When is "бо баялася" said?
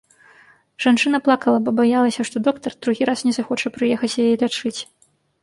1.67-2.21